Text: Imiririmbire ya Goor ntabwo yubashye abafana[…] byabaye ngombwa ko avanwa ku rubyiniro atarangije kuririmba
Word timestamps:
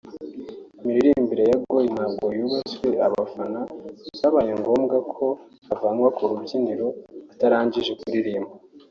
Imiririmbire 0.81 1.43
ya 1.49 1.57
Goor 1.65 1.85
ntabwo 1.95 2.25
yubashye 2.39 2.89
abafana[…] 3.07 3.59
byabaye 4.15 4.51
ngombwa 4.61 4.95
ko 5.13 5.27
avanwa 5.73 6.07
ku 6.15 6.21
rubyiniro 6.29 6.87
atarangije 7.33 7.91
kuririmba 7.99 8.53